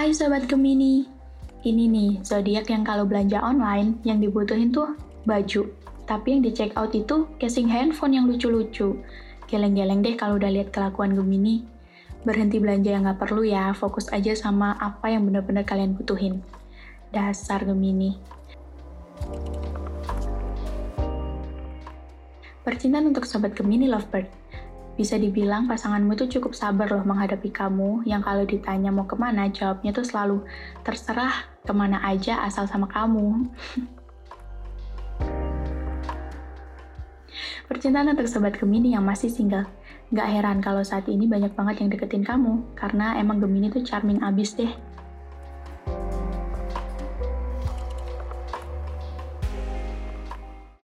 [0.00, 1.04] Hai Sobat Gemini,
[1.60, 4.96] ini nih zodiak yang kalau belanja online yang dibutuhin tuh
[5.28, 5.68] baju,
[6.08, 8.96] tapi yang di check out itu casing handphone yang lucu-lucu.
[9.44, 11.68] Geleng-geleng deh kalau udah lihat kelakuan Gemini.
[12.24, 16.40] Berhenti belanja yang nggak perlu ya, fokus aja sama apa yang bener-bener kalian butuhin.
[17.12, 18.16] Dasar Gemini.
[22.64, 24.32] Percintaan untuk Sobat Gemini Lovebird.
[24.98, 29.46] Bisa dibilang pasanganmu itu cukup sabar loh menghadapi kamu, yang kalau ditanya mau ke mana,
[29.50, 30.42] jawabnya tuh selalu
[30.82, 33.46] terserah ke mana aja asal sama kamu.
[37.70, 39.62] Percintaan untuk Sobat Gemini yang masih single.
[40.10, 44.18] Gak heran kalau saat ini banyak banget yang deketin kamu, karena emang Gemini tuh charming
[44.26, 44.74] abis deh.